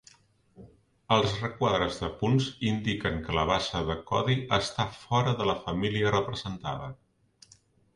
[1.17, 6.19] Els requadres de punts indiquen que la base de codi està fora de la família
[6.21, 6.95] representada.